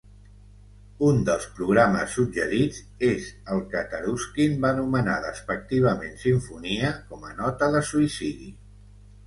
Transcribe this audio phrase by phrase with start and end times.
[1.09, 2.79] Un dels programes suggerits
[3.11, 8.53] és el que Taruskin va anomenar despectivament simfonia com a nota de suïcidi.